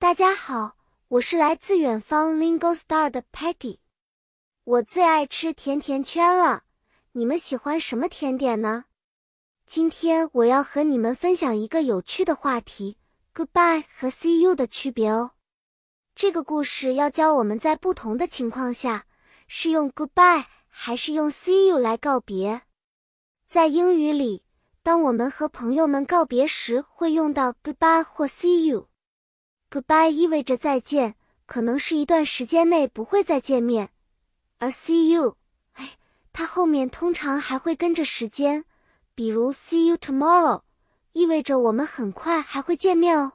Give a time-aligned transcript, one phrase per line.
[0.00, 0.76] 大家好，
[1.08, 3.78] 我是来自远方 Lingo Star 的 Peggy。
[4.62, 6.62] 我最爱吃甜甜圈了，
[7.10, 8.84] 你们喜欢什么甜点呢？
[9.66, 12.96] 今天我要和你们分享一个有趣的话题
[13.34, 15.32] ：Goodbye 和 See you 的区别哦。
[16.14, 19.04] 这个故事要教我们在不同的情况下
[19.48, 22.62] 是用 Goodbye 还是用 See you 来告别。
[23.48, 24.44] 在英语里，
[24.84, 28.88] 当我们和朋友们告别时，会用到 Goodbye 或 See you。
[29.70, 33.88] Goodbye 意味着再见，可能是一段时间内不会再见面；
[34.58, 35.36] 而 See you，
[35.74, 35.98] 哎，
[36.32, 38.64] 它后面通常还会跟着时间，
[39.14, 40.62] 比如 See you tomorrow，
[41.12, 43.32] 意味着我们很快还会见面哦。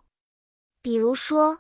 [0.82, 1.60] 比如说，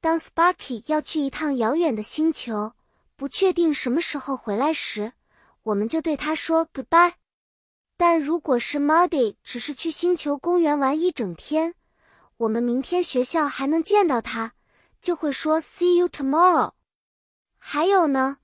[0.00, 2.74] 当 Sparky 要去一趟遥远的星球，
[3.16, 5.14] 不确定什么时候回来时，
[5.64, 7.14] 我们就对他说 Goodbye。
[7.96, 11.74] 但如果是 Muddy 只是去星球公园玩一整天，
[12.38, 14.52] 我们明天学校还能见到他，
[15.00, 16.72] 就会说 See you tomorrow。
[17.58, 18.38] 还有呢，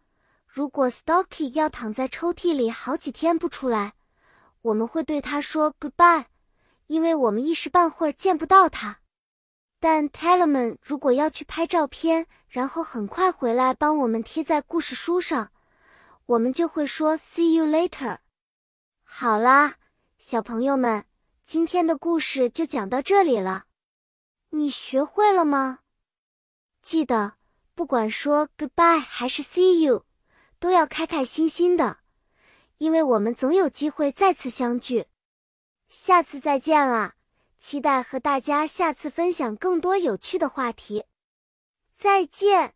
[0.46, 3.94] 如果 Stocky 要躺在抽屉里好几天不出来，
[4.62, 6.26] 我们会对他说 Goodbye，
[6.86, 9.00] 因为我们一时半会儿见不到他。
[9.80, 15.50] 但 Tellerman 如果要去拍照片，然后很快回来帮我们贴在故事书上，
[16.26, 18.18] 我们就会说 See you later。
[19.02, 19.74] 好啦，
[20.18, 21.04] 小朋友们，
[21.42, 23.64] 今天的故事就讲到这里了。
[24.50, 25.80] 你学会了吗？
[26.82, 27.34] 记得，
[27.74, 30.04] 不管说 goodbye 还是 see you，
[30.58, 31.98] 都要开开心心的，
[32.78, 35.06] 因为我们总有机会再次相聚。
[35.88, 37.16] 下次再见啦！
[37.58, 41.04] 期待和大家下次分享更多有趣的话题。
[41.94, 42.74] 再见。